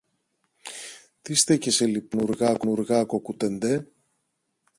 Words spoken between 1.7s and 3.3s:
λοιπόν, Πανουργάκο,